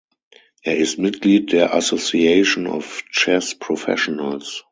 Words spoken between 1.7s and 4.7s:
Association of Chess Professionals.